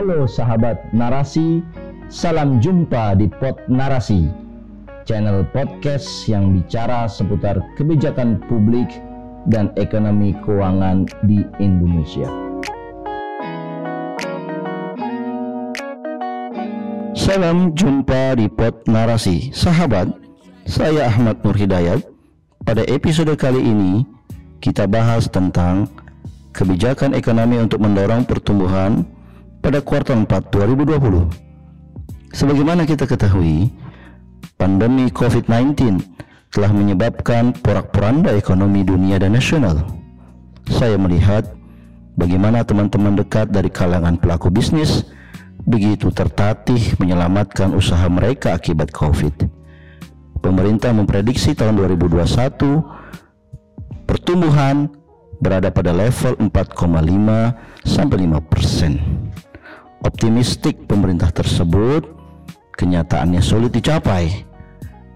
Halo 0.00 0.24
sahabat 0.24 0.80
narasi, 0.96 1.60
salam 2.08 2.56
jumpa 2.56 3.20
di 3.20 3.28
Pot 3.28 3.60
Narasi, 3.68 4.32
channel 5.04 5.44
podcast 5.52 6.24
yang 6.24 6.56
bicara 6.56 7.04
seputar 7.04 7.60
kebijakan 7.76 8.40
publik 8.48 8.88
dan 9.52 9.68
ekonomi 9.76 10.32
keuangan 10.40 11.04
di 11.28 11.44
Indonesia. 11.60 12.24
Salam 17.12 17.76
jumpa 17.76 18.40
di 18.40 18.48
Pot 18.48 18.88
Narasi, 18.88 19.52
sahabat. 19.52 20.08
Saya 20.64 21.12
Ahmad 21.12 21.44
Nur 21.44 21.60
Hidayat. 21.60 22.08
Pada 22.64 22.88
episode 22.88 23.36
kali 23.36 23.60
ini, 23.60 24.08
kita 24.64 24.88
bahas 24.88 25.28
tentang 25.28 25.92
kebijakan 26.56 27.12
ekonomi 27.12 27.60
untuk 27.60 27.84
mendorong 27.84 28.24
pertumbuhan 28.24 29.19
pada 29.60 29.80
kuartal 29.84 30.24
4 30.24 30.50
2020. 30.52 32.34
Sebagaimana 32.34 32.88
kita 32.88 33.04
ketahui, 33.04 33.68
pandemi 34.56 35.08
COVID-19 35.12 36.00
telah 36.50 36.70
menyebabkan 36.74 37.54
porak-poranda 37.54 38.34
ekonomi 38.34 38.82
dunia 38.82 39.22
dan 39.22 39.38
nasional. 39.38 39.86
Saya 40.66 40.98
melihat 40.98 41.46
bagaimana 42.18 42.66
teman-teman 42.66 43.14
dekat 43.16 43.50
dari 43.54 43.70
kalangan 43.70 44.18
pelaku 44.18 44.50
bisnis 44.50 45.06
begitu 45.66 46.10
tertatih 46.10 46.96
menyelamatkan 46.98 47.74
usaha 47.76 48.06
mereka 48.10 48.56
akibat 48.56 48.90
COVID. 48.90 49.46
Pemerintah 50.40 50.90
memprediksi 50.96 51.52
tahun 51.52 51.76
2021 51.84 52.24
pertumbuhan 54.08 54.88
berada 55.40 55.68
pada 55.72 55.92
level 55.92 56.36
4,5 56.48 57.88
sampai 57.88 58.16
5 58.24 58.50
persen. 58.50 59.19
Optimistik 60.00 60.88
pemerintah 60.88 61.28
tersebut 61.28 62.08
kenyataannya 62.72 63.44
sulit 63.44 63.68
dicapai. 63.68 64.48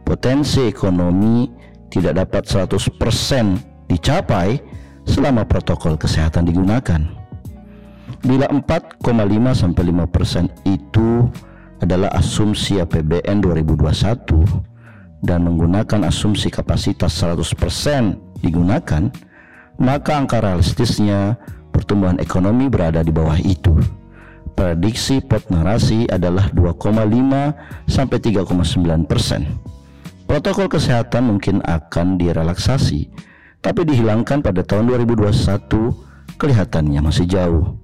Potensi 0.04 0.68
ekonomi 0.68 1.48
tidak 1.88 2.20
dapat 2.20 2.44
100% 2.68 3.88
dicapai 3.88 4.60
selama 5.08 5.48
protokol 5.48 5.96
kesehatan 5.96 6.44
digunakan. 6.44 7.00
Bila 8.20 8.44
4,5 8.52 9.00
sampai 9.56 9.82
5 9.88 10.04
persen 10.12 10.52
itu 10.68 11.32
adalah 11.80 12.12
asumsi 12.12 12.76
APBN 12.76 13.40
2021 13.40 15.24
dan 15.24 15.48
menggunakan 15.48 16.12
asumsi 16.12 16.52
kapasitas 16.52 17.16
100 17.24 17.40
persen 17.56 18.20
digunakan, 18.44 19.08
maka 19.80 20.12
angka 20.20 20.44
realistisnya 20.44 21.40
pertumbuhan 21.72 22.20
ekonomi 22.20 22.68
berada 22.68 23.00
di 23.00 23.08
bawah 23.08 23.40
itu 23.40 24.03
prediksi 24.54 25.20
pot 25.20 25.42
narasi 25.50 26.06
adalah 26.08 26.48
2,5 26.54 27.90
sampai 27.90 28.18
3,9 28.22 29.04
persen. 29.10 29.46
Protokol 30.24 30.72
kesehatan 30.72 31.28
mungkin 31.28 31.60
akan 31.60 32.16
direlaksasi, 32.16 33.12
tapi 33.60 33.84
dihilangkan 33.84 34.40
pada 34.40 34.64
tahun 34.64 34.88
2021 34.88 36.40
kelihatannya 36.40 37.00
masih 37.04 37.28
jauh. 37.28 37.76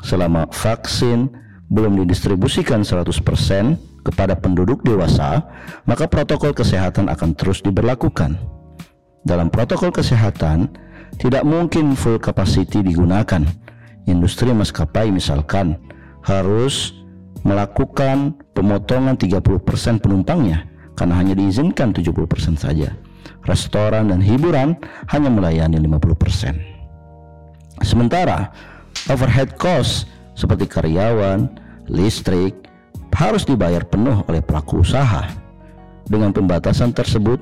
Selama 0.00 0.48
vaksin 0.48 1.28
belum 1.68 2.00
didistribusikan 2.04 2.86
100% 2.86 4.04
kepada 4.04 4.36
penduduk 4.36 4.84
dewasa, 4.84 5.44
maka 5.88 6.08
protokol 6.08 6.52
kesehatan 6.52 7.08
akan 7.08 7.30
terus 7.36 7.60
diberlakukan. 7.64 8.36
Dalam 9.24 9.48
protokol 9.48 9.88
kesehatan, 9.88 10.68
tidak 11.16 11.44
mungkin 11.48 11.96
full 11.96 12.20
capacity 12.20 12.84
digunakan. 12.84 13.44
Industri 14.04 14.52
maskapai 14.52 15.08
misalkan 15.08 15.80
harus 16.24 16.96
melakukan 17.44 18.40
pemotongan 18.56 19.20
30% 19.20 20.00
penumpangnya 20.00 20.64
karena 20.96 21.20
hanya 21.20 21.36
diizinkan 21.36 21.92
70% 21.92 22.56
saja. 22.56 22.96
Restoran 23.44 24.08
dan 24.08 24.24
hiburan 24.24 24.72
hanya 25.12 25.28
melayani 25.28 25.76
50%. 25.76 27.84
Sementara 27.84 28.48
overhead 29.12 29.60
cost 29.60 30.08
seperti 30.32 30.64
karyawan, 30.64 31.52
listrik 31.92 32.56
harus 33.12 33.44
dibayar 33.44 33.84
penuh 33.84 34.24
oleh 34.26 34.40
pelaku 34.40 34.80
usaha. 34.80 35.28
Dengan 36.08 36.32
pembatasan 36.32 36.96
tersebut, 36.96 37.36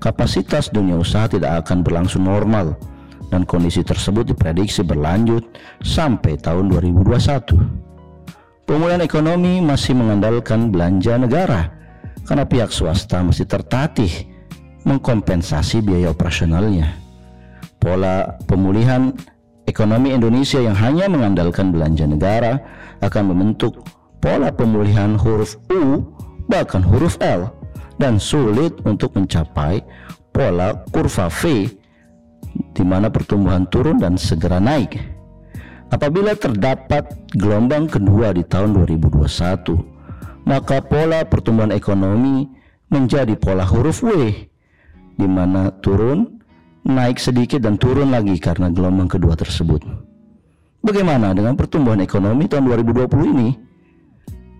kapasitas 0.00 0.72
dunia 0.72 0.96
usaha 0.96 1.28
tidak 1.28 1.68
akan 1.68 1.84
berlangsung 1.84 2.24
normal 2.24 2.80
dan 3.28 3.44
kondisi 3.44 3.84
tersebut 3.84 4.24
diprediksi 4.28 4.84
berlanjut 4.84 5.44
sampai 5.84 6.36
tahun 6.40 6.72
2021. 6.72 7.81
Pemulihan 8.72 9.04
ekonomi 9.04 9.60
masih 9.60 9.92
mengandalkan 9.92 10.72
belanja 10.72 11.20
negara 11.20 11.76
karena 12.24 12.48
pihak 12.48 12.72
swasta 12.72 13.20
masih 13.20 13.44
tertatih 13.44 14.08
mengkompensasi 14.88 15.84
biaya 15.84 16.08
operasionalnya. 16.08 16.96
Pola 17.76 18.40
pemulihan 18.48 19.12
ekonomi 19.68 20.16
Indonesia 20.16 20.56
yang 20.56 20.72
hanya 20.72 21.04
mengandalkan 21.12 21.68
belanja 21.68 22.08
negara 22.08 22.64
akan 23.04 23.36
membentuk 23.36 23.76
pola 24.24 24.48
pemulihan 24.48 25.20
huruf 25.20 25.60
U 25.68 26.08
bahkan 26.48 26.80
huruf 26.80 27.20
L 27.20 27.52
dan 28.00 28.16
sulit 28.16 28.72
untuk 28.88 29.12
mencapai 29.12 29.84
pola 30.32 30.80
kurva 30.88 31.28
V 31.28 31.68
di 32.72 32.84
mana 32.88 33.12
pertumbuhan 33.12 33.68
turun 33.68 34.00
dan 34.00 34.16
segera 34.16 34.56
naik. 34.56 35.11
Apabila 35.92 36.32
terdapat 36.32 37.04
gelombang 37.36 37.84
kedua 37.84 38.32
di 38.32 38.40
tahun 38.48 38.72
2021, 38.80 40.48
maka 40.48 40.80
pola 40.80 41.20
pertumbuhan 41.28 41.68
ekonomi 41.68 42.48
menjadi 42.88 43.36
pola 43.36 43.68
huruf 43.68 44.00
W, 44.00 44.32
di 45.20 45.28
mana 45.28 45.68
turun, 45.84 46.40
naik 46.88 47.20
sedikit 47.20 47.60
dan 47.60 47.76
turun 47.76 48.08
lagi 48.08 48.40
karena 48.40 48.72
gelombang 48.72 49.04
kedua 49.04 49.36
tersebut. 49.36 49.84
Bagaimana 50.80 51.36
dengan 51.36 51.60
pertumbuhan 51.60 52.00
ekonomi 52.00 52.48
tahun 52.48 52.72
2020 52.72 53.12
ini? 53.36 53.48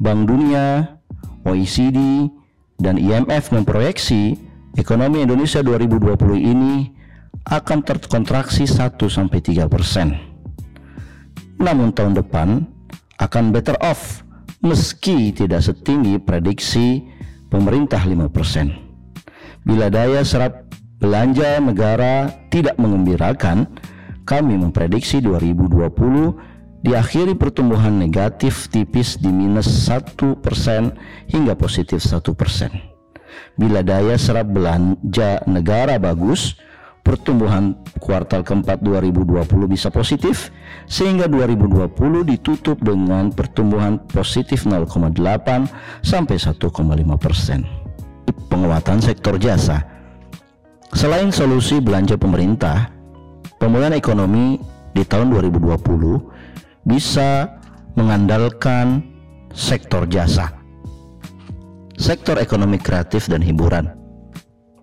Bank 0.04 0.28
Dunia, 0.28 1.00
OECD, 1.49 2.28
dan 2.76 3.00
IMF 3.00 3.56
memproyeksi 3.56 4.37
ekonomi 4.76 5.25
Indonesia 5.25 5.64
2020 5.64 6.12
ini 6.44 6.93
akan 7.49 7.81
terkontraksi 7.81 8.69
1 8.69 9.00
sampai 9.09 9.41
3 9.41 9.64
persen 9.72 10.31
namun 11.62 11.94
tahun 11.94 12.18
depan 12.18 12.66
akan 13.22 13.54
better 13.54 13.78
off 13.78 14.26
meski 14.66 15.30
tidak 15.30 15.62
setinggi 15.62 16.18
prediksi 16.18 17.06
pemerintah 17.46 18.02
5%. 18.02 18.26
Bila 19.62 19.86
daya 19.86 20.26
serap 20.26 20.66
belanja 20.98 21.62
negara 21.62 22.26
tidak 22.50 22.74
mengembirakan, 22.82 23.70
kami 24.26 24.58
memprediksi 24.58 25.22
2020 25.22 26.82
diakhiri 26.82 27.38
pertumbuhan 27.38 27.94
negatif 27.94 28.66
tipis 28.66 29.14
di 29.22 29.30
minus 29.30 29.70
1% 29.86 30.18
hingga 31.30 31.54
positif 31.54 32.02
1%. 32.02 32.18
Bila 33.54 33.86
daya 33.86 34.18
serap 34.18 34.50
belanja 34.50 35.46
negara 35.46 35.94
bagus, 36.02 36.58
pertumbuhan 37.02 37.74
kuartal 37.98 38.46
keempat 38.46 38.78
2020 38.80 39.42
bisa 39.66 39.90
positif 39.90 40.54
sehingga 40.86 41.26
2020 41.26 42.22
ditutup 42.22 42.78
dengan 42.78 43.34
pertumbuhan 43.34 43.98
positif 44.10 44.64
0,8 44.64 45.18
sampai 46.02 46.36
1,5 46.38 46.62
persen. 47.18 47.66
Penguatan 48.46 49.02
sektor 49.02 49.34
jasa. 49.36 49.82
Selain 50.92 51.32
solusi 51.32 51.80
belanja 51.82 52.14
pemerintah, 52.20 52.92
pemulihan 53.58 53.96
ekonomi 53.96 54.60
di 54.93 55.02
tahun 55.02 55.32
2020 55.32 56.87
bisa 56.87 57.49
mengandalkan 57.96 59.00
sektor 59.56 60.04
jasa, 60.04 60.52
sektor 61.96 62.37
ekonomi 62.37 62.76
kreatif 62.76 63.25
dan 63.26 63.40
hiburan 63.40 64.01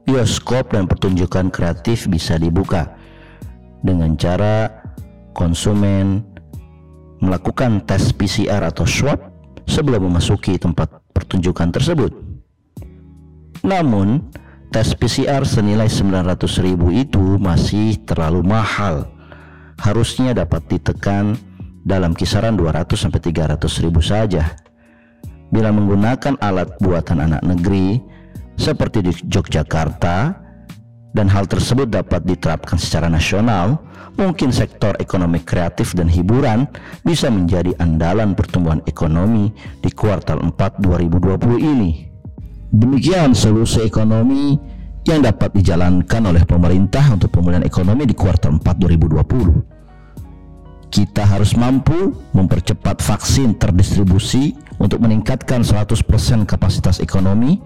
bioskop 0.09 0.73
dan 0.73 0.89
pertunjukan 0.89 1.53
kreatif 1.53 2.09
bisa 2.09 2.41
dibuka 2.41 2.97
dengan 3.85 4.17
cara 4.17 4.81
konsumen 5.37 6.25
melakukan 7.21 7.85
tes 7.85 8.09
PCR 8.09 8.65
atau 8.65 8.89
swab 8.89 9.21
sebelum 9.69 10.09
memasuki 10.09 10.57
tempat 10.57 10.89
pertunjukan 11.13 11.69
tersebut. 11.69 12.09
Namun, 13.61 14.33
tes 14.73 14.97
PCR 14.97 15.45
senilai 15.45 15.85
900 15.85 16.65
ribu 16.65 16.89
itu 16.89 17.37
masih 17.37 18.01
terlalu 18.09 18.41
mahal. 18.41 19.05
Harusnya 19.77 20.33
dapat 20.33 20.65
ditekan 20.73 21.37
dalam 21.85 22.17
kisaran 22.17 22.57
200 22.57 22.97
sampai 22.97 23.21
300 23.21 23.61
ribu 23.85 24.01
saja. 24.01 24.57
Bila 25.53 25.69
menggunakan 25.69 26.33
alat 26.41 26.81
buatan 26.81 27.29
anak 27.29 27.41
negeri 27.45 28.08
seperti 28.59 28.99
di 28.99 29.11
Yogyakarta 29.15 30.35
dan 31.15 31.25
hal 31.31 31.47
tersebut 31.47 31.87
dapat 31.89 32.21
diterapkan 32.27 32.77
secara 32.77 33.07
nasional, 33.07 33.81
mungkin 34.19 34.51
sektor 34.51 34.93
ekonomi 34.99 35.41
kreatif 35.41 35.95
dan 35.95 36.11
hiburan 36.11 36.67
bisa 37.01 37.31
menjadi 37.31 37.73
andalan 37.79 38.35
pertumbuhan 38.35 38.83
ekonomi 38.85 39.49
di 39.79 39.89
kuartal 39.95 40.43
4 40.43 40.83
2020 40.83 41.55
ini. 41.57 41.91
Demikian 42.69 43.33
solusi 43.33 43.81
ekonomi 43.81 44.53
yang 45.07 45.25
dapat 45.25 45.55
dijalankan 45.57 46.29
oleh 46.29 46.45
pemerintah 46.45 47.01
untuk 47.09 47.33
pemulihan 47.33 47.65
ekonomi 47.65 48.05
di 48.05 48.13
kuartal 48.13 48.61
4 48.61 48.77
2020. 48.77 49.79
Kita 50.89 51.21
harus 51.25 51.53
mampu 51.53 52.13
mempercepat 52.33 53.01
vaksin 53.01 53.57
terdistribusi 53.57 54.53
untuk 54.81 55.01
meningkatkan 55.01 55.61
100% 55.61 56.01
kapasitas 56.49 56.97
ekonomi. 57.01 57.61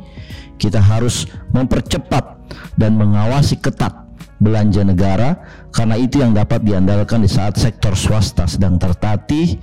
Kita 0.64 0.80
harus 0.80 1.28
mempercepat 1.52 2.40
dan 2.80 2.96
mengawasi 2.96 3.60
ketat 3.60 3.92
belanja 4.40 4.88
negara 4.88 5.44
karena 5.76 6.00
itu 6.00 6.24
yang 6.24 6.32
dapat 6.32 6.64
diandalkan 6.64 7.20
di 7.20 7.28
saat 7.28 7.60
sektor 7.60 7.92
swasta 8.00 8.48
sedang 8.48 8.80
tertatih. 8.80 9.60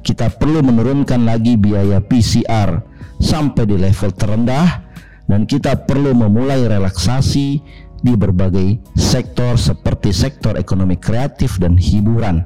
Kita 0.00 0.32
perlu 0.32 0.64
menurunkan 0.64 1.28
lagi 1.28 1.60
biaya 1.60 2.00
PCR 2.00 2.80
sampai 3.20 3.68
di 3.68 3.76
level 3.76 4.08
terendah 4.16 4.88
dan 5.28 5.44
kita 5.44 5.84
perlu 5.84 6.16
memulai 6.16 6.64
relaksasi 6.64 7.48
di 8.00 8.12
berbagai 8.16 8.80
sektor 8.96 9.60
seperti 9.60 10.16
sektor 10.16 10.56
ekonomi 10.56 10.96
kreatif 10.96 11.60
dan 11.60 11.76
hiburan. 11.76 12.40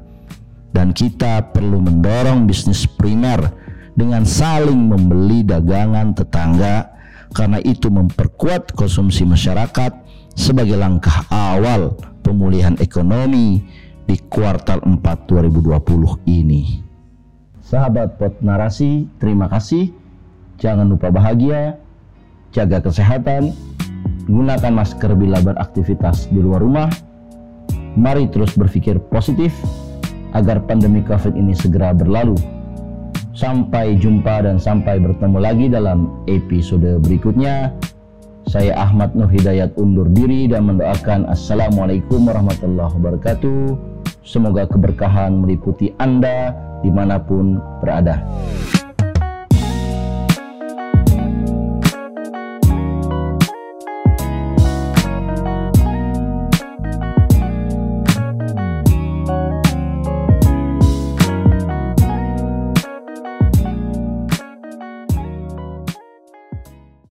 Dan 0.75 0.91
kita 0.91 1.55
perlu 1.55 1.79
mendorong 1.79 2.49
bisnis 2.49 2.83
primer 2.83 3.47
dengan 3.95 4.27
saling 4.27 4.91
membeli 4.91 5.45
dagangan 5.45 6.17
tetangga 6.17 6.92
karena 7.33 7.57
itu 7.65 7.89
memperkuat 7.89 8.77
konsumsi 8.77 9.25
masyarakat 9.25 9.91
sebagai 10.37 10.77
langkah 10.77 11.25
awal 11.33 11.97
pemulihan 12.21 12.77
ekonomi 12.79 13.65
di 14.05 14.15
kuartal 14.29 14.79
4 14.85 15.01
2020 15.01 16.29
ini. 16.29 16.79
Sahabat 17.65 18.21
pot 18.21 18.37
narasi, 18.45 19.09
terima 19.17 19.49
kasih. 19.49 19.89
Jangan 20.61 20.85
lupa 20.85 21.09
bahagia, 21.09 21.81
jaga 22.53 22.79
kesehatan, 22.85 23.51
gunakan 24.29 24.73
masker 24.73 25.11
bila 25.17 25.41
beraktivitas 25.41 26.29
di 26.29 26.39
luar 26.39 26.61
rumah. 26.61 26.89
Mari 27.97 28.29
terus 28.29 28.53
berpikir 28.53 28.97
positif 29.09 29.53
agar 30.33 30.61
pandemi 30.65 31.01
COVID 31.05 31.33
ini 31.33 31.53
segera 31.53 31.93
berlalu. 31.93 32.52
Sampai 33.33 33.97
jumpa 33.97 34.45
dan 34.45 34.61
sampai 34.61 35.01
bertemu 35.01 35.37
lagi 35.41 35.65
dalam 35.65 36.21
episode 36.29 37.01
berikutnya. 37.01 37.73
Saya 38.45 38.77
Ahmad 38.77 39.17
Nur 39.17 39.25
Hidayat 39.25 39.73
undur 39.73 40.05
diri 40.05 40.45
dan 40.45 40.69
mendoakan 40.69 41.25
Assalamualaikum 41.25 42.29
warahmatullahi 42.29 42.93
wabarakatuh. 42.93 43.73
Semoga 44.21 44.69
keberkahan 44.69 45.33
meliputi 45.33 45.89
Anda 45.97 46.53
di 46.85 46.93
mana 46.93 47.17
pun 47.17 47.57
berada. 47.81 48.21